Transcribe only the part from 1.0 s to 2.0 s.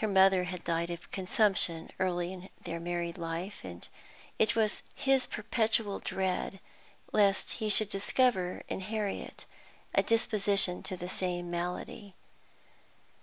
consumption